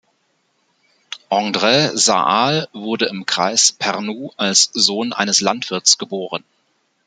Andres 1.29 2.05
Saal 2.05 2.67
wurde 2.73 3.05
im 3.05 3.27
Kreis 3.27 3.71
Pärnu 3.71 4.31
als 4.35 4.71
Sohn 4.73 5.13
eines 5.13 5.41
Landwirts 5.41 5.99
geboren. 5.99 6.43